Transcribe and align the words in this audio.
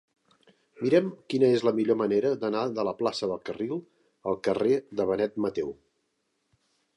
Mira'm 0.85 1.09
quina 1.33 1.49
és 1.57 1.65
la 1.67 1.73
millor 1.79 1.99
manera 1.99 2.31
d'anar 2.45 2.63
de 2.79 2.85
la 2.87 2.95
plaça 3.03 3.29
del 3.33 3.43
Carril 3.51 3.77
al 4.33 4.41
carrer 4.49 4.81
de 5.03 5.07
Benet 5.13 5.39
Mateu. 5.47 5.71